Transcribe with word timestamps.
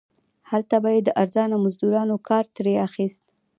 هلته 0.51 0.75
به 0.83 0.89
یې 0.95 1.01
د 1.03 1.09
ارزانه 1.21 1.55
مزدورانو 1.63 2.15
کار 2.27 2.45
ترې 2.55 2.73
اخیست. 2.87 3.23